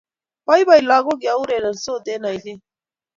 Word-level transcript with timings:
Boiboi 0.45 0.79
lagok 0.89 1.19
ya 1.25 1.33
urerensot 1.41 2.03
eng' 2.13 2.27
oinet 2.29 2.61